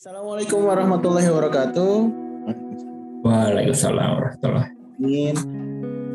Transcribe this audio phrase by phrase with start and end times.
[0.00, 1.92] Assalamualaikum warahmatullahi wabarakatuh.
[3.20, 5.36] Waalaikumsalam warahmatullahi Amin.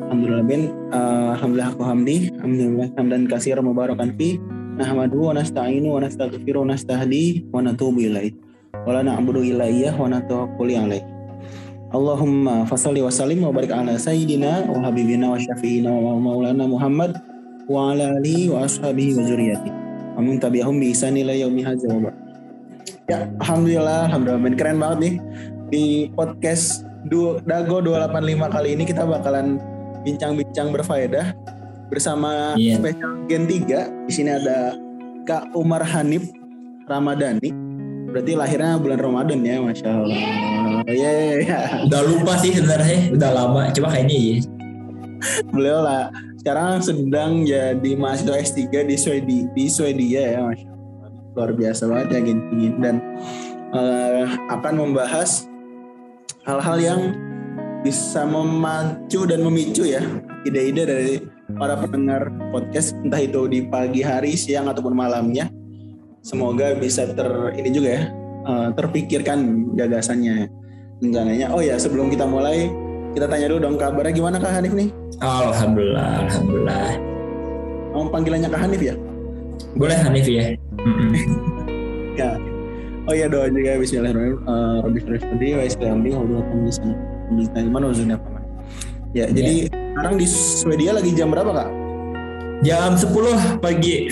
[0.10, 4.42] Alhamdulillah bin uh, alhamdulillah aku hamdi alhamdulillah hamdan katsira mubarakan fi
[4.82, 8.34] nahmadu wa nasta'inu wa nastaghfiru wa nastahdi wa natubu ilaih
[8.74, 11.05] wa la na'budu illa iyyah wa natawakkulu alaih
[11.93, 17.21] Allahumma fasalli wa sallim wa barik ala sayyidina wa habibina wa syafi'ina wa maulana Muhammad
[17.70, 19.70] wa ala alihi wa ashabihi wa zuriyati
[20.17, 22.25] Amin tabi'ahum bi ihsani ila yaumi hadza wa ba'd.
[23.05, 24.55] Ya, alhamdulillah, alhamdulillah Ben.
[24.57, 25.13] keren banget nih
[25.70, 29.57] di podcast du Dago 285 kali ini kita bakalan
[30.02, 31.34] bincang-bincang berfaedah
[31.90, 32.81] bersama Iya.
[32.81, 33.90] spesial Gen 3.
[34.05, 34.73] Di sini ada
[35.26, 36.29] Kak Umar Hanif
[36.85, 37.49] Ramadhani.
[38.09, 40.21] Berarti lahirnya bulan Ramadan ya, Masya Allah.
[40.85, 41.59] Iya, iya, iya.
[41.90, 43.62] Udah lupa sih sebenarnya, udah lama.
[43.73, 44.38] Coba kayaknya iya.
[45.49, 50.74] Beliau lah sekarang sedang jadi mahasiswa S3 di Swedia, di Swedia ya, Masya Allah.
[51.35, 52.39] Luar biasa banget ya Gen
[52.80, 52.95] 3 dan
[53.76, 55.52] eh, akan membahas
[56.48, 57.02] hal-hal yang
[57.84, 60.01] bisa memacu dan memicu ya
[60.48, 61.13] ide-ide dari
[61.60, 65.51] para pendengar podcast entah itu di pagi hari, siang ataupun malamnya.
[66.25, 67.29] Semoga bisa ter
[67.59, 68.03] ini juga ya
[68.47, 70.47] eh, terpikirkan gagasannya
[71.03, 71.51] rencananya.
[71.51, 72.72] Oh ya sebelum kita mulai
[73.12, 74.90] kita tanya dulu dong kabarnya gimana Kak Hanif nih?
[75.19, 76.88] Alhamdulillah, alhamdulillah.
[77.95, 78.95] Mau panggilannya Kak Hanif ya?
[79.75, 80.56] Boleh Hanif ya?
[82.16, 82.39] Ya.
[83.06, 84.39] Oh iya doa juga Bismillahirrahmanirrahim.
[84.47, 86.95] Eh, Rabbi Firashadi wa Islambi wa Rabbi di sana.
[87.35, 88.44] Bisa mana uzunnya paman.
[89.11, 91.69] Ya, jadi sekarang di Swedia lagi jam berapa kak?
[92.63, 94.07] Jam 10 pagi.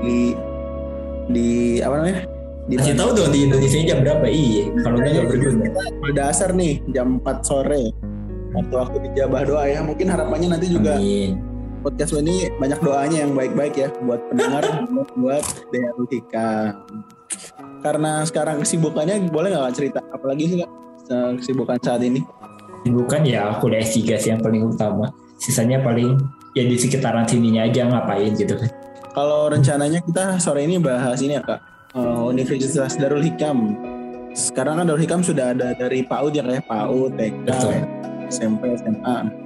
[0.00, 0.32] Di
[1.28, 1.48] di
[1.84, 2.24] apa namanya?
[2.72, 4.24] Di Kasih tahu dong di Indonesia jam berapa?
[4.24, 5.64] Iya, kalau nggak nggak berguna.
[6.16, 7.92] Dasar nih jam 4 sore.
[8.56, 9.84] Waktu aku di Jabah doa ya.
[9.84, 11.53] Mungkin harapannya nanti juga Amin.
[11.84, 14.64] Podcast ini banyak doanya yang baik-baik ya buat pendengar
[15.20, 17.04] buat Dayarul Hikam.
[17.84, 20.72] Karena sekarang kesibukannya boleh nggak cerita apalagi sih kak
[21.36, 22.24] kesibukan saat ini?
[22.88, 25.12] Bukan ya kuliah S3 sih yang paling utama.
[25.36, 26.16] Sisanya paling
[26.56, 28.72] ya di sekitaran sininya aja ngapain gitu kan.
[29.12, 31.60] Kalau rencananya kita sore ini bahas ini ya kak
[31.92, 33.76] eh, Universitas Darul Hikam.
[34.32, 37.48] Sekarang kan Darul Hikam sudah ada dari PAUD ya kayak PAUD, TK.
[38.32, 39.43] SMP, SMA.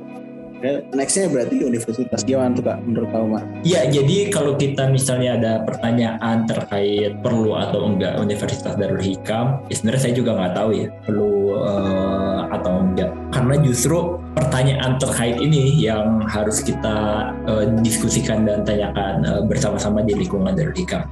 [0.58, 3.44] Ya, Nextnya berarti universitas gimana tuh kak menurut kamu Mar?
[3.62, 9.74] Ya, jadi kalau kita misalnya ada pertanyaan terkait perlu atau enggak Universitas Darul Hikam, ya
[9.78, 13.10] sebenarnya saya juga nggak tahu ya perlu eh, atau enggak.
[13.30, 13.98] Karena justru
[14.34, 20.74] pertanyaan terkait ini yang harus kita eh, diskusikan dan tanyakan eh, bersama-sama di lingkungan Darul
[20.74, 21.06] Hikam.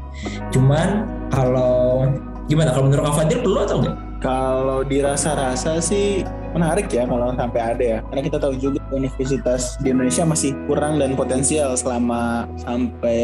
[0.50, 2.02] Cuman kalau
[2.50, 3.96] gimana kalau menurut Kak Fadil perlu atau enggak?
[4.16, 7.98] Kalau dirasa-rasa sih menarik ya kalau sampai ada ya.
[8.08, 13.22] Karena kita tahu juga universitas di Indonesia masih kurang dan potensial selama sampai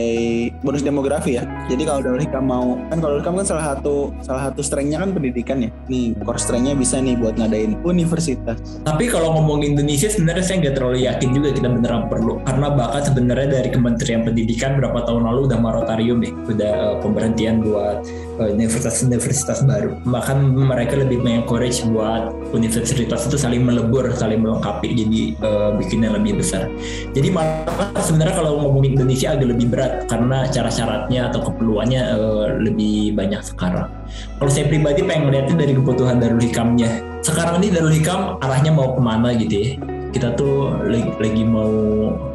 [0.61, 1.49] bonus demografi ya.
[1.73, 5.11] Jadi kalau Darul Hikam mau kan kalau Hikam kan salah satu salah satu strengthnya kan
[5.17, 5.71] pendidikan ya.
[5.89, 8.61] Nih core strengthnya bisa nih buat ngadain universitas.
[8.85, 13.03] Tapi kalau ngomong Indonesia sebenarnya saya nggak terlalu yakin juga kita beneran perlu karena bahkan
[13.09, 18.05] sebenarnya dari Kementerian Pendidikan berapa tahun lalu udah moratorium deh, udah eh, pemberhentian buat
[18.43, 19.95] eh, universitas-universitas baru.
[20.03, 26.43] Bahkan mereka lebih mengencourage buat universitas itu saling melebur, saling melengkapi, jadi eh, bikinnya lebih
[26.43, 26.67] besar.
[27.15, 33.15] Jadi malah sebenarnya kalau ngomongin Indonesia agak lebih berat karena cara-syaratnya atau keperluannya eh, lebih
[33.15, 33.89] banyak sekarang.
[34.37, 36.91] Kalau saya pribadi pengen ngeliatnya dari kebutuhan Darul Hikamnya.
[37.23, 39.71] Sekarang ini Darul Hikam arahnya mau ke mana gitu ya?
[40.13, 41.73] Kita tuh lagi, lagi mau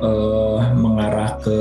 [0.01, 1.57] eh, mengarah ke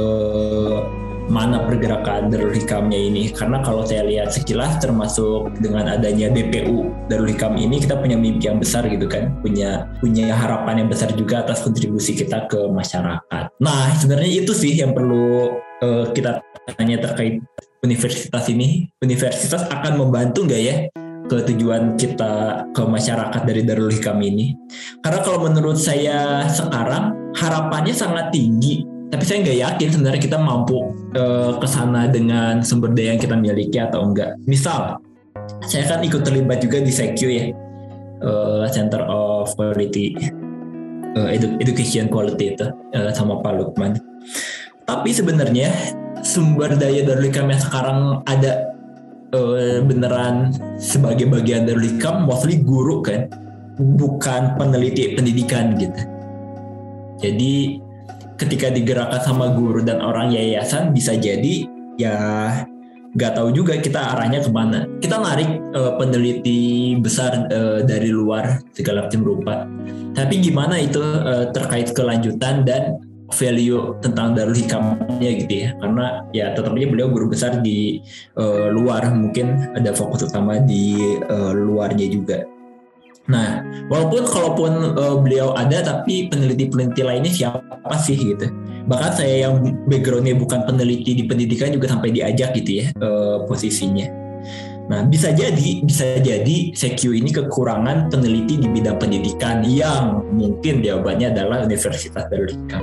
[1.46, 3.30] mana pergerakan Darul Hikamnya ini.
[3.30, 8.50] Karena kalau saya lihat sekilas termasuk dengan adanya BPU Darul Hikam ini kita punya mimpi
[8.50, 9.38] yang besar gitu kan.
[9.40, 13.44] Punya punya harapan yang besar juga atas kontribusi kita ke masyarakat.
[13.62, 15.54] Nah sebenarnya itu sih yang perlu
[15.86, 16.42] eh, kita
[16.74, 17.38] tanya terkait
[17.86, 18.90] universitas ini.
[18.98, 20.76] Universitas akan membantu nggak ya
[21.26, 24.50] ke tujuan kita ke masyarakat dari Darul Hikam ini?
[24.98, 28.82] Karena kalau menurut saya sekarang harapannya sangat tinggi.
[29.06, 30.82] Tapi saya nggak yakin sebenarnya kita mampu
[31.16, 34.36] eh, ke sana dengan sumber daya yang kita miliki atau enggak.
[34.44, 35.00] Misal,
[35.64, 37.44] saya kan ikut terlibat juga di SEQ ya,
[38.20, 40.36] eh, Center of Quality
[41.16, 43.96] Edu- Education Quality itu eh, sama Pak Lukman.
[44.84, 45.72] Tapi sebenarnya
[46.20, 48.76] sumber daya Darul Hikam yang sekarang ada
[49.32, 53.32] eh, beneran sebagai bagian Darul Hikam mostly guru kan,
[53.80, 56.00] bukan peneliti pendidikan gitu.
[57.16, 57.80] Jadi
[58.36, 61.66] ketika digerakkan sama guru dan orang yayasan bisa jadi
[61.96, 62.16] ya
[63.16, 64.84] nggak tahu juga kita arahnya ke mana.
[65.00, 66.60] Kita narik eh, peneliti
[67.00, 69.64] besar eh, dari luar segala macam rupa.
[70.12, 73.00] Tapi gimana itu eh, terkait kelanjutan dan
[73.34, 77.98] value tentang Darul Hikamnya gitu ya karena ya tetapnya beliau guru besar di
[78.38, 80.94] uh, luar mungkin ada fokus utama di
[81.26, 82.46] uh, luarnya juga
[83.26, 88.46] Nah, walaupun kalaupun uh, beliau ada, tapi peneliti-peneliti lainnya siapa sih gitu.
[88.86, 94.06] Bahkan saya yang backgroundnya bukan peneliti di pendidikan juga sampai diajak gitu ya uh, posisinya.
[94.86, 101.34] Nah, bisa jadi, bisa jadi CQ ini kekurangan peneliti di bidang pendidikan yang mungkin jawabannya
[101.34, 102.82] adalah Universitas Darul Hikam.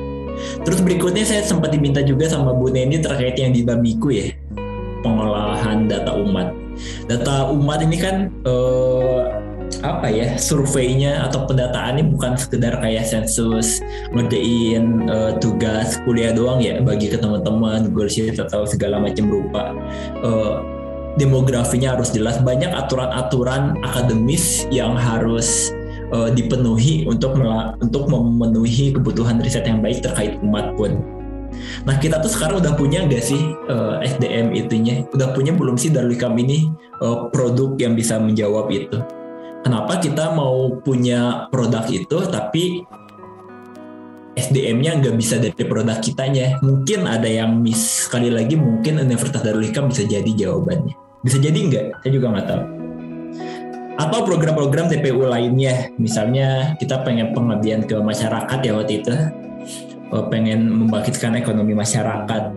[0.68, 4.36] Terus berikutnya saya sempat diminta juga sama Bu Neni terkait yang di Bamiku ya,
[5.00, 6.62] pengolahan data umat.
[7.08, 9.44] Data umat ini kan uh,
[9.84, 13.84] apa ya surveinya atau pendataannya bukan sekedar kayak sensus
[14.14, 19.74] ngerjain uh, tugas kuliah doang ya bagi ke teman-teman Google atau segala macam rupa.
[20.22, 20.62] Uh,
[21.18, 25.70] demografinya harus jelas banyak aturan-aturan akademis yang harus
[26.14, 27.38] uh, dipenuhi untuk
[27.81, 31.02] untuk memenuhi kebutuhan riset yang baik terkait umat pun
[31.83, 35.03] Nah kita tuh sekarang udah punya nggak sih uh, SDM itunya?
[35.11, 36.59] Udah punya belum sih dari kami ini
[37.01, 39.00] uh, produk yang bisa menjawab itu?
[39.63, 42.83] kenapa kita mau punya produk itu tapi
[44.33, 46.57] SDM-nya nggak bisa dari produk kitanya?
[46.65, 48.09] Mungkin ada yang miss.
[48.09, 50.97] Sekali lagi mungkin Universitas Darul Hikam bisa jadi jawabannya.
[51.21, 51.85] Bisa jadi nggak?
[52.01, 52.63] Saya juga nggak tahu.
[53.94, 55.94] Atau program-program TPU lainnya.
[56.01, 59.13] Misalnya kita pengen pengabdian ke masyarakat ya waktu itu
[60.30, 62.54] pengen membangkitkan ekonomi masyarakat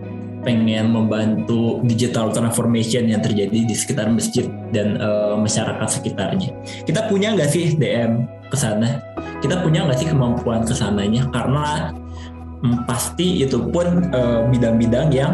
[0.47, 6.55] pengen membantu digital transformation yang terjadi di sekitar masjid dan uh, masyarakat sekitarnya.
[6.87, 9.03] Kita punya nggak sih DM ke sana?
[9.43, 11.27] Kita punya nggak sih kemampuan ke sananya?
[11.35, 11.91] Karena
[12.63, 14.47] hmm, pasti itu pun bidang
[14.79, 15.33] bidang-bidang yang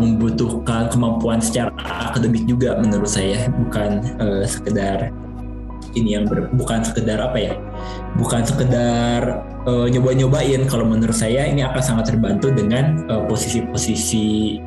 [0.00, 1.70] membutuhkan kemampuan secara
[2.08, 5.12] akademik juga menurut saya, bukan uh, sekedar
[5.98, 7.54] ini yang ber, bukan sekedar apa ya
[8.20, 14.60] bukan sekedar uh, nyoba-nyobain kalau menurut saya ini akan sangat terbantu dengan uh, posisi-posisi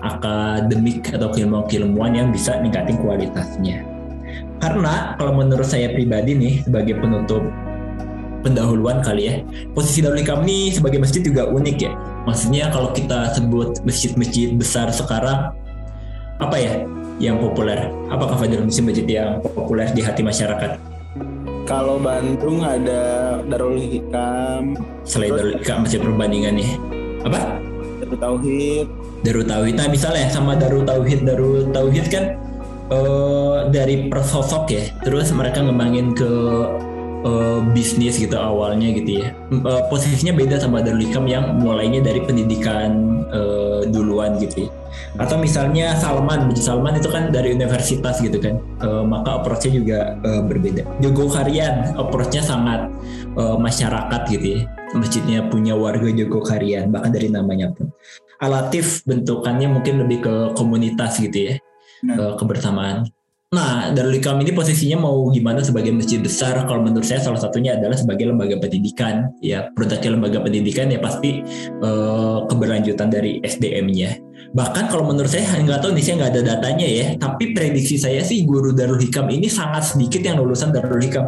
[0.00, 3.82] akademik atau keilmuan-keilmuan yang bisa ningkatin kualitasnya
[4.62, 7.42] karena kalau menurut saya pribadi nih sebagai penutup
[8.40, 9.34] pendahuluan kali ya
[9.74, 11.92] posisi Darul Ikam ini sebagai masjid juga unik ya
[12.24, 15.52] maksudnya kalau kita sebut masjid-masjid besar sekarang
[16.40, 16.88] apa ya
[17.20, 17.92] yang populer?
[18.08, 20.89] Apakah Fadil musim masjid yang populer di hati masyarakat?
[21.70, 24.74] Kalau Bandung ada Darul Hikam.
[25.06, 26.70] Selain Darul Hikam masjid perbandingan nih.
[27.22, 27.62] Apa?
[28.02, 28.86] Darul Tauhid.
[29.22, 29.74] Darul Tauhid.
[29.78, 32.34] Nah misalnya sama Darul Tauhid, Darul Tauhid kan
[32.90, 34.82] uh, dari persosok ya.
[35.06, 36.30] Terus mereka ngembangin ke
[37.24, 39.34] uh, bisnis gitu awalnya gitu ya.
[39.52, 44.70] Uh, posisinya beda sama Darul Hikam yang mulainya dari pendidikan uh, duluan gitu ya.
[45.18, 48.58] Atau misalnya Salman Salman itu kan dari universitas gitu kan.
[48.82, 50.86] Uh, maka approach-nya juga uh, berbeda.
[51.02, 52.90] Jogokarian approach-nya sangat
[53.36, 54.60] uh, masyarakat gitu ya.
[54.96, 57.92] Masjidnya punya warga Jogokarian bahkan dari namanya pun.
[58.40, 61.54] Alatif bentukannya mungkin lebih ke komunitas gitu ya.
[62.00, 62.16] Nah.
[62.16, 63.04] uh, kebersamaan
[63.50, 66.54] Nah, Darul Ikam ini posisinya mau gimana sebagai masjid besar?
[66.70, 69.34] Kalau menurut saya salah satunya adalah sebagai lembaga pendidikan.
[69.42, 71.42] Ya, produknya lembaga pendidikan ya pasti
[71.82, 74.22] uh, keberlanjutan dari SDM-nya.
[74.54, 77.06] Bahkan kalau menurut saya nggak tahu nih saya nggak ada datanya ya.
[77.18, 81.26] Tapi prediksi saya sih guru Darul Hikam ini sangat sedikit yang lulusan Darul Hikam.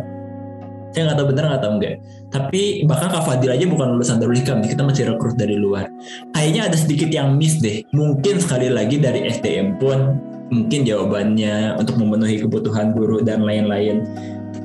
[0.94, 1.94] Saya nggak tahu benar nggak tahu enggak.
[2.30, 5.90] Tapi bahkan Kak Fadil aja bukan lulusan Darul Hikam, kita masih rekrut dari luar.
[6.30, 7.82] Kayaknya ada sedikit yang miss deh.
[7.90, 14.04] Mungkin sekali lagi dari SDM pun mungkin jawabannya untuk memenuhi kebutuhan guru dan lain-lain.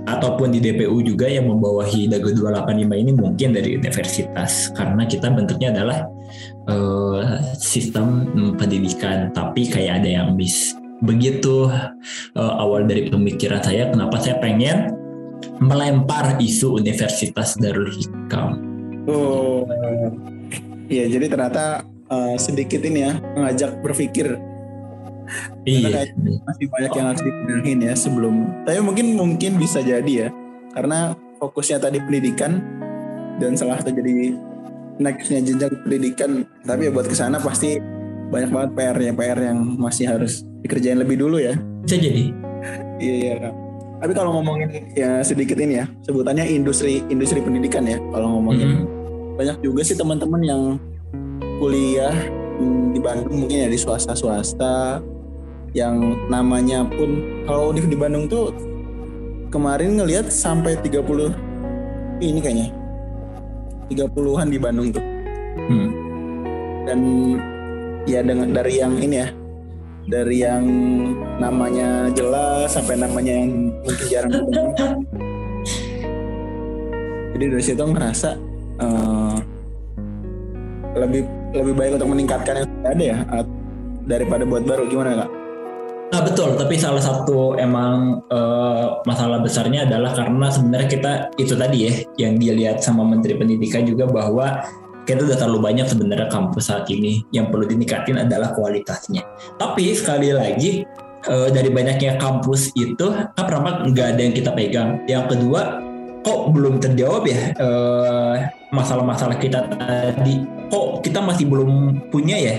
[0.08, 4.72] Ataupun di DPU juga yang membawahi Dago 285 ini mungkin dari universitas.
[4.72, 6.08] Karena kita bentuknya adalah
[6.68, 9.32] uh, sistem pendidikan.
[9.32, 10.76] Tapi kayak ada yang miss.
[11.04, 11.68] Begitu
[12.40, 14.96] uh, awal dari pemikiran saya kenapa saya pengen
[15.60, 18.64] melempar isu Universitas Darul Hikam.
[19.12, 19.68] Oh,
[20.88, 21.08] iya.
[21.12, 24.47] Jadi ternyata uh, sedikit ini ya mengajak berpikir
[25.68, 26.08] Iya.
[26.48, 28.36] masih banyak yang harus dibenahin ya sebelum.
[28.64, 30.30] Tapi mungkin mungkin bisa jadi ya,
[30.72, 32.64] karena fokusnya tadi pendidikan
[33.38, 34.34] dan salah satu jadi
[34.98, 36.48] nextnya jenjang pendidikan.
[36.64, 37.78] Tapi ya buat ke sana pasti
[38.28, 41.56] banyak banget PR ya PR yang masih harus dikerjain lebih dulu ya.
[41.84, 42.32] Bisa jadi.
[43.00, 43.16] Iya.
[43.38, 43.52] iya.
[43.98, 47.98] Tapi kalau ngomongin ya sedikit ini ya, sebutannya industri industri pendidikan ya.
[48.14, 49.38] Kalau ngomongin mm -hmm.
[49.38, 50.62] banyak juga sih teman-teman yang
[51.58, 52.14] kuliah
[52.94, 55.02] di Bandung mungkin ya di swasta swasta
[55.76, 58.56] yang namanya pun kalau univ di Bandung tuh
[59.52, 61.04] kemarin ngelihat sampai 30
[62.24, 62.70] ini kayaknya
[63.92, 65.04] 30-an di Bandung tuh.
[65.68, 65.90] Hmm.
[66.88, 67.00] Dan
[68.08, 69.30] ya dengan dari yang ini ya
[70.08, 70.64] dari yang
[71.40, 74.32] namanya jelas sampai namanya yang mungkin jarang.
[77.38, 78.34] Jadi dari situ ngerasa
[78.82, 79.38] uh,
[80.98, 81.22] lebih
[81.54, 83.18] lebih baik untuk meningkatkan yang sudah ada ya
[84.08, 85.37] daripada buat baru gimana kak?
[86.08, 91.78] Nah betul, tapi salah satu emang uh, masalah besarnya adalah karena sebenarnya kita itu tadi
[91.84, 94.64] ya yang dilihat sama Menteri Pendidikan juga bahwa
[95.04, 99.24] kita udah terlalu banyak sebenarnya kampus saat ini yang perlu ditingkatin adalah kualitasnya.
[99.60, 100.88] Tapi sekali lagi
[101.28, 105.04] uh, dari banyaknya kampus itu kan pertama nggak ada yang kita pegang.
[105.12, 105.84] Yang kedua
[106.24, 108.36] kok belum terjawab ya uh,
[108.72, 110.44] masalah-masalah kita tadi.
[110.72, 112.56] Kok kita masih belum punya ya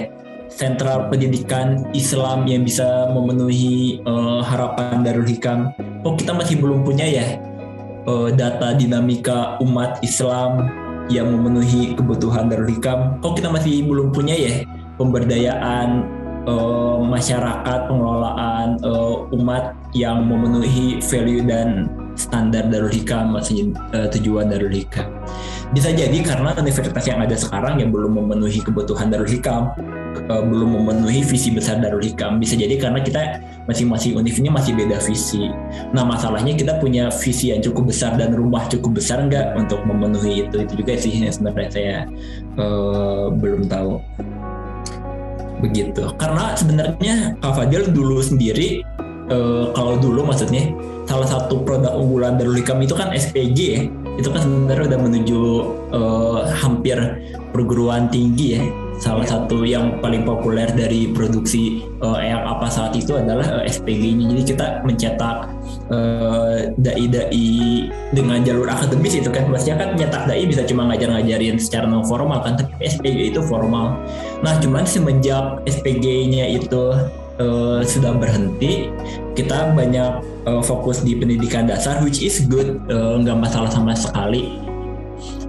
[0.49, 5.73] sentral pendidikan Islam yang bisa memenuhi uh, harapan Darul Hikam.
[6.02, 7.37] Oh kita masih belum punya ya
[8.09, 10.73] uh, data dinamika umat Islam
[11.12, 13.21] yang memenuhi kebutuhan Darul Hikam.
[13.21, 14.55] Oh kita masih belum punya ya
[14.97, 16.05] pemberdayaan
[16.49, 21.88] uh, masyarakat, pengelolaan uh, umat yang memenuhi value dan
[22.19, 25.07] standar Darul Hikam, maksudnya uh, tujuan Darul Hikam.
[25.71, 29.71] Bisa jadi karena universitas yang ada sekarang yang belum memenuhi kebutuhan Darul Hikam
[30.26, 32.42] uh, belum memenuhi visi besar Darul Hikam.
[32.42, 33.38] Bisa jadi karena kita
[33.70, 35.46] masing-masing ini masih beda visi.
[35.94, 40.48] Nah masalahnya kita punya visi yang cukup besar dan rumah cukup besar nggak untuk memenuhi
[40.48, 40.66] itu.
[40.66, 41.96] Itu juga sih yang sebenarnya saya
[42.58, 44.02] uh, belum tahu.
[45.62, 46.02] Begitu.
[46.18, 48.82] Karena sebenarnya Kak Fadil dulu sendiri
[49.30, 50.70] uh, kalau dulu maksudnya
[51.06, 53.82] salah satu produk unggulan Darul Hikam itu kan SPG ya.
[54.18, 55.40] Itu kan sebenarnya udah menuju
[55.94, 56.98] uh, hampir
[57.54, 63.14] perguruan tinggi ya salah satu yang paling populer dari produksi uh, yang apa saat itu
[63.14, 64.35] adalah uh, eh, SPG-nya.
[64.35, 65.37] Jadi kita mencetak
[65.88, 69.47] uh, dai-dai dengan jalur akademis itu kan.
[69.49, 74.02] Maksudnya kan mencetak dai bisa cuma ngajar-ngajarin secara non formal kan, tapi SPG itu formal.
[74.43, 76.95] Nah, cuman semenjak SPG-nya itu
[77.38, 78.90] uh, sudah berhenti,
[79.38, 84.67] kita banyak uh, fokus di pendidikan dasar, which is good, nggak uh, masalah sama sekali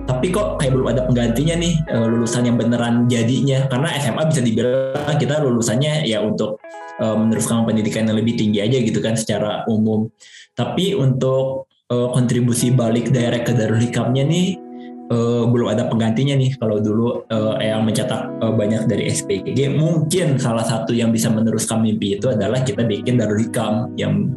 [0.09, 3.69] tapi kok kayak belum ada penggantinya nih uh, lulusan yang beneran jadinya.
[3.69, 6.57] Karena SMA bisa dibilang kita lulusannya ya untuk
[6.97, 10.09] uh, meneruskan pendidikan yang lebih tinggi aja gitu kan secara umum.
[10.57, 14.68] Tapi untuk uh, kontribusi balik daerah ke Darul Hikamnya nih
[15.11, 20.37] uh, belum ada penggantinya nih kalau dulu uh, yang mencetak uh, banyak dari SPG mungkin
[20.37, 24.33] salah satu yang bisa meneruskan mimpi itu adalah kita bikin Darul Hikam yang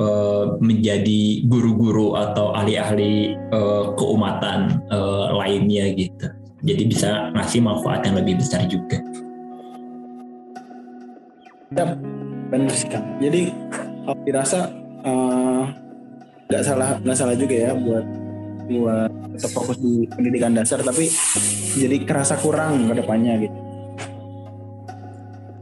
[0.00, 6.26] uh, menjadi guru-guru atau ahli-ahli uh, keumatan uh, lainnya gitu
[6.64, 8.96] jadi bisa ngasih manfaat yang lebih besar juga.
[11.76, 11.92] Ya,
[12.48, 13.04] benar sih Kang.
[13.20, 13.52] Jadi
[14.08, 14.72] aku dirasa
[16.48, 18.23] nggak uh, salah nggak salah juga ya buat
[18.68, 21.10] buat tetap fokus di pendidikan dasar tapi
[21.74, 23.56] jadi kerasa kurang ke depannya gitu.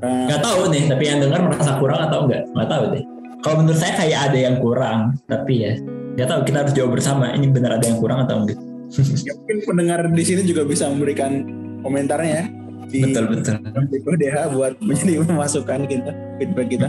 [0.02, 2.42] Nah, nggak tahu nih, tapi yang dengar merasa kurang atau enggak?
[2.50, 3.04] Nggak tahu deh.
[3.42, 4.99] Kalau menurut saya kayak ada yang kurang,
[5.30, 5.73] tapi ya
[6.18, 7.30] nggak tahu kita harus jawab bersama.
[7.30, 8.59] Ini benar ada yang kurang atau enggak?
[9.26, 11.47] ya, mungkin pendengar di sini juga bisa memberikan
[11.87, 12.44] komentarnya ya.
[12.90, 13.56] Di betul betul.
[13.62, 16.11] Di DH buat menjadi masukan kita,
[16.42, 16.88] feedback kita.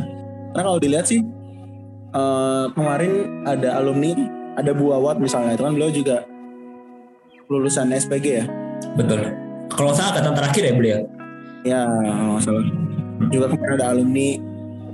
[0.54, 1.22] Karena kalau dilihat sih
[2.18, 6.18] uh, kemarin ada alumni ada Bu Awat misalnya itu kan beliau juga
[7.50, 8.46] lulusan SPG ya?
[8.94, 9.34] Betul.
[9.74, 11.00] Kalau saya angkatan terakhir ya beliau.
[11.64, 11.82] Ya
[12.44, 12.66] salah.
[13.32, 14.30] Juga kemarin ada alumni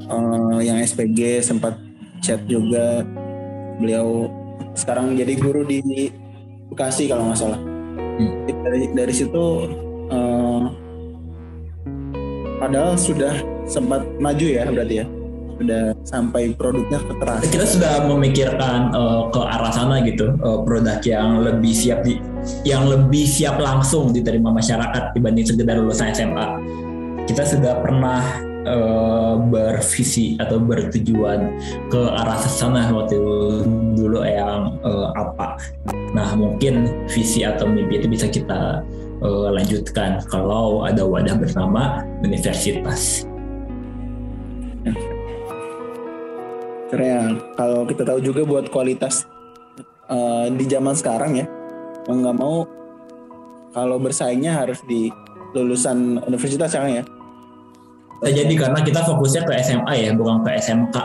[0.07, 1.75] uh, yang SPG sempat
[2.23, 3.03] chat juga.
[3.79, 4.27] Beliau
[4.75, 6.11] sekarang jadi guru di
[6.69, 7.59] Bekasi kalau nggak salah.
[8.19, 8.35] Hmm.
[8.51, 9.43] dari dari situ
[10.11, 10.67] uh,
[12.59, 13.31] padahal sudah
[13.63, 15.05] sempat maju ya berarti ya
[15.59, 17.47] sudah sampai produknya ke terakhir.
[17.51, 22.17] Kita sudah memikirkan uh, ke arah sana gitu, uh, produk yang lebih siap di,
[22.63, 26.47] yang lebih siap langsung diterima masyarakat dibanding sekedar lulusan SMA.
[27.27, 28.23] Kita sudah pernah
[28.65, 31.53] uh, bervisi atau bertujuan
[31.93, 33.19] ke arah sana waktu
[33.93, 35.59] dulu yang uh, apa.
[36.11, 38.81] Nah mungkin visi atau mimpi itu bisa kita
[39.21, 43.28] uh, lanjutkan kalau ada wadah bernama universitas.
[46.89, 49.29] Karena kalau kita tahu juga buat kualitas
[50.09, 51.45] uh, di zaman sekarang ya,
[52.09, 52.57] mau nggak mau
[53.69, 55.13] kalau bersaingnya harus di
[55.53, 57.03] lulusan universitas sekarang ya.
[58.19, 60.97] Jadi karena kita fokusnya ke SMA ya, bukan ke SMK.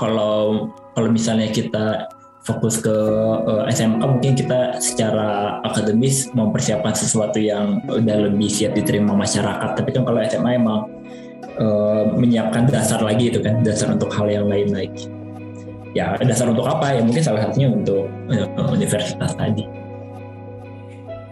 [0.00, 2.08] Kalau kalau misalnya kita
[2.46, 8.72] fokus ke uh, eh, SMK mungkin kita secara akademis mempersiapkan sesuatu yang udah lebih siap
[8.72, 9.74] diterima masyarakat.
[9.74, 10.86] Tapi kan kalau SMA emang
[11.60, 15.08] uh, menyiapkan dasar lagi itu kan, dasar untuk hal yang lain lagi.
[15.96, 16.92] Ya dasar untuk apa?
[16.92, 19.64] Ya mungkin salah satunya untuk uh, universitas tadi.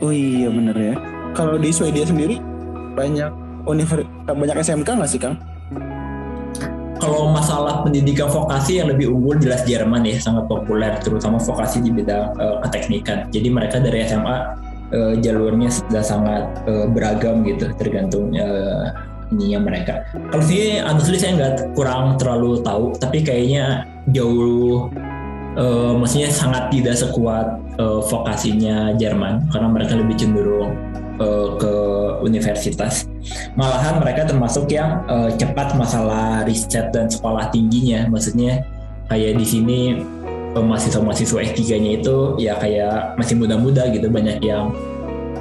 [0.00, 0.94] Oh iya bener ya.
[1.36, 2.40] Kalau di Swedia sendiri
[2.96, 3.28] banyak
[3.68, 5.36] universitas banyak SMK nggak sih kang?
[6.96, 11.92] Kalau masalah pendidikan vokasi yang lebih unggul jelas Jerman ya sangat populer terutama vokasi di
[11.92, 13.28] bidang uh, keteknikan.
[13.28, 14.36] Jadi mereka dari SMA
[14.96, 18.88] uh, jalurnya sudah sangat uh, beragam gitu tergantung uh,
[19.34, 20.06] ininya mereka.
[20.30, 24.88] Kalau sih honestly saya nggak kurang terlalu tahu, tapi kayaknya jauh
[25.58, 30.74] uh, maksudnya sangat tidak sekuat uh, vokasinya Jerman karena mereka lebih cenderung
[31.18, 31.74] uh, ke
[32.22, 33.06] universitas.
[33.58, 38.06] Malahan mereka termasuk yang uh, cepat masalah riset dan sekolah tingginya.
[38.10, 38.64] Maksudnya
[39.10, 39.80] kayak di sini
[40.54, 44.70] mahasiswa-mahasiswa S3-nya itu ya kayak masih muda-muda gitu banyak yang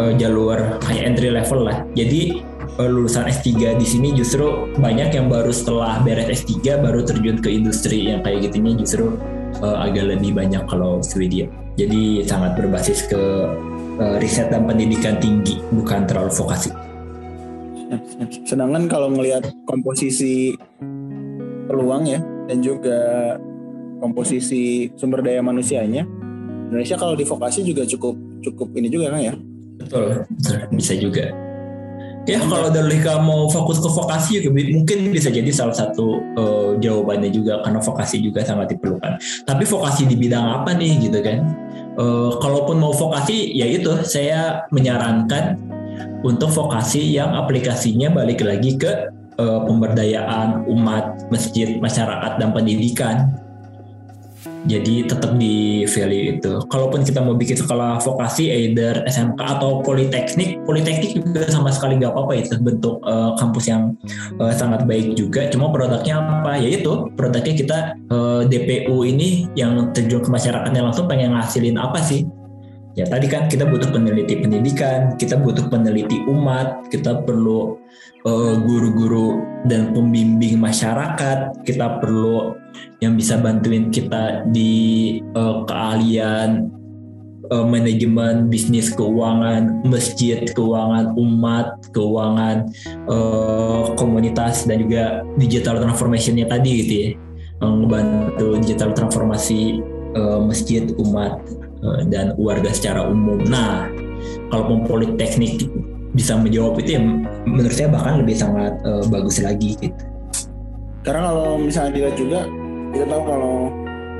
[0.01, 1.85] uh, jalur kayak entry level lah.
[1.93, 7.37] Jadi uh, lulusan S3 di sini justru banyak yang baru setelah beres S3 baru terjun
[7.39, 9.19] ke industri yang kayak gitunya justru
[9.61, 11.45] uh, agak lebih banyak kalau Swedia.
[11.73, 13.21] Jadi sangat berbasis ke
[13.97, 16.69] uh, riset dan pendidikan tinggi, bukan terlalu vokasi.
[18.45, 20.57] Sedangkan kalau melihat komposisi
[21.69, 22.97] peluang ya dan juga
[24.01, 26.05] komposisi sumber daya manusianya,
[26.69, 29.33] Indonesia kalau di vokasi juga cukup cukup ini juga kan ya?
[29.77, 30.25] Betul
[30.73, 31.52] bisa juga.
[32.23, 36.71] Ya kalau dari kamu mau fokus ke vokasi juga mungkin bisa jadi salah satu uh,
[36.79, 39.19] jawabannya juga karena vokasi juga sangat diperlukan.
[39.43, 41.43] Tapi vokasi di bidang apa nih gitu kan?
[41.99, 45.59] Uh, kalaupun mau vokasi ya itu saya menyarankan
[46.23, 53.35] untuk vokasi yang aplikasinya balik lagi ke uh, pemberdayaan umat, masjid, masyarakat dan pendidikan
[54.63, 56.53] jadi tetap di value itu.
[56.71, 62.15] Kalaupun kita mau bikin sekolah vokasi, either SMK atau politeknik, politeknik juga sama sekali nggak
[62.15, 63.95] apa-apa itu bentuk uh, kampus yang
[64.39, 65.51] uh, sangat baik juga.
[65.51, 66.55] Cuma produknya apa?
[66.59, 67.77] Ya itu produknya kita
[68.11, 72.23] uh, eh, DPU ini yang terjun ke masyarakatnya langsung pengen ngasilin apa sih?
[72.93, 77.81] Ya tadi kan kita butuh peneliti pendidikan, kita butuh peneliti umat, kita perlu
[78.23, 79.27] guru guru-guru
[79.65, 82.53] dan pembimbing masyarakat, kita perlu
[83.03, 86.71] yang bisa bantuin kita di uh, keahlian
[87.51, 92.71] uh, manajemen bisnis keuangan, masjid, keuangan umat, keuangan
[93.11, 97.09] uh, komunitas dan juga digital transformationnya tadi gitu ya,
[97.59, 99.83] membantu digital transformasi
[100.15, 101.43] uh, masjid, umat.
[101.43, 101.62] Eh,
[102.07, 103.39] dan warga secara umum.
[103.47, 103.87] Nah,
[104.49, 105.67] kalau politeknik
[106.13, 107.01] bisa menjawab itu ya
[107.49, 110.03] menurut saya bahkan lebih sangat uh, bagus lagi gitu.
[111.03, 112.47] Karena kalau misalnya dilihat juga
[112.93, 113.55] kita tahu kalau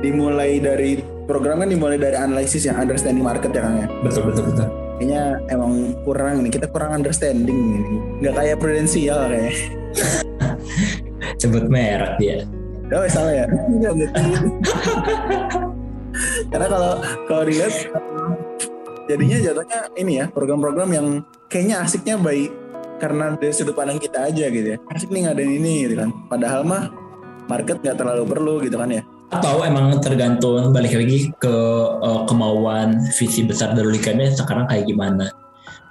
[0.04, 3.88] dimulai dari program kan dimulai dari analisis yang understanding market ya Kang ya.
[4.04, 4.68] Betul betul betul.
[4.94, 5.72] Kayaknya emang
[6.06, 7.82] kurang nih kita kurang understanding nih.
[8.20, 9.54] Nggak kayak prudensial kayak.
[11.40, 12.44] Sebut merek dia.
[12.92, 13.46] Oh salah ya.
[16.50, 16.92] karena kalau
[17.26, 17.74] kalau dilihat
[19.10, 21.06] jadinya jatuhnya ini ya program-program yang
[21.50, 22.50] kayaknya asiknya baik
[23.02, 24.78] karena dari sudut pandang kita aja gitu ya.
[24.88, 26.10] Asik nih ngadain ini gitu kan.
[26.30, 26.88] Padahal mah
[27.50, 29.02] market nggak terlalu perlu gitu kan ya.
[29.34, 31.56] Atau emang tergantung balik lagi ke
[31.98, 35.43] uh, kemauan visi besar dari sekarang kayak gimana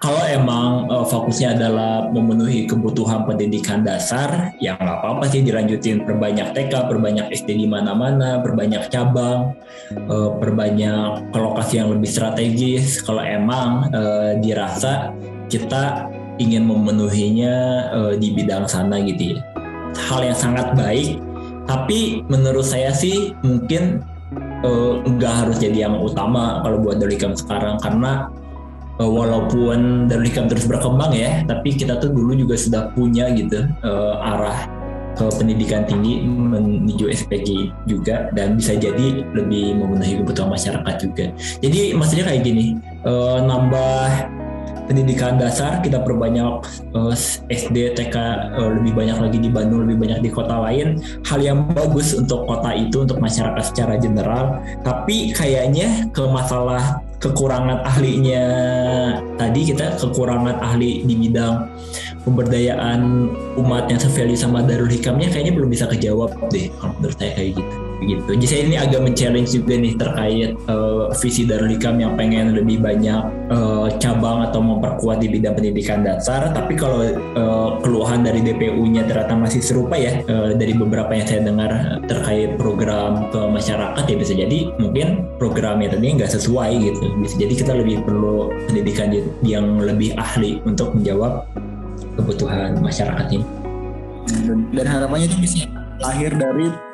[0.04, 6.52] kalau emang uh, fokusnya adalah memenuhi kebutuhan pendidikan dasar, ya nggak apa-apa sih dilanjutin perbanyak
[6.52, 9.56] TK, perbanyak SD di mana-mana, perbanyak cabang,
[10.12, 13.00] uh, perbanyak ke lokasi yang lebih strategis.
[13.00, 15.16] Kalau emang uh, dirasa
[15.48, 17.56] kita ingin memenuhinya
[17.96, 19.56] uh, di bidang sana gitu ya.
[20.12, 21.16] Hal yang sangat baik,
[21.64, 24.04] tapi menurut saya sih mungkin
[25.04, 28.43] nggak harus jadi yang utama kalau buat Delikam sekarang karena uh,
[29.02, 34.22] walaupun Darul Hikam terus berkembang ya, tapi kita tuh dulu juga sudah punya gitu uh,
[34.22, 34.70] arah
[35.14, 41.26] ke pendidikan tinggi menuju SPG juga dan bisa jadi lebih memenuhi kebutuhan masyarakat juga.
[41.62, 44.34] Jadi maksudnya kayak gini, uh, nambah
[44.90, 46.66] pendidikan dasar kita perbanyak
[46.98, 47.14] uh,
[47.50, 48.16] SD, TK
[48.58, 51.00] uh, lebih banyak lagi di Bandung, lebih banyak di kota lain.
[51.24, 54.60] Hal yang bagus untuk kota itu untuk masyarakat secara general.
[54.82, 58.46] Tapi kayaknya ke masalah kekurangan ahlinya
[59.40, 61.72] tadi kita kekurangan ahli di bidang
[62.28, 63.32] pemberdayaan
[63.64, 67.64] umat yang sevalue sama Darul Hikamnya kayaknya belum bisa kejawab deh kalau menurut saya kayak
[67.64, 68.36] gitu gitu.
[68.36, 72.80] Jadi saya ini agak men-challenge juga nih terkait uh, visi Darul Hikam yang pengen lebih
[72.84, 76.52] banyak uh, cabang atau memperkuat di bidang pendidikan dasar.
[76.52, 77.04] Tapi kalau
[77.38, 81.72] uh, keluhan dari DPU-nya ternyata masih serupa ya uh, dari beberapa yang saya dengar
[82.06, 87.06] terkait program ke masyarakat ya bisa jadi mungkin programnya tadi nggak sesuai gitu.
[87.20, 89.12] Bisa jadi kita lebih perlu pendidikan
[89.44, 91.46] yang lebih ahli untuk menjawab
[92.20, 93.46] kebutuhan masyarakat ini.
[94.74, 95.68] Dan harapannya itu bisa
[96.00, 96.93] lahir dari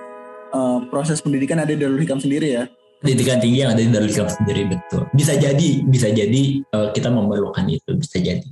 [0.54, 2.64] uh, proses pendidikan ada di Darul Hikam sendiri ya?
[3.00, 5.08] Pendidikan tinggi yang ada di Darul Hikam sendiri betul.
[5.16, 6.44] Bisa jadi bisa jadi
[6.76, 8.50] uh, kita memerlukan itu bisa jadi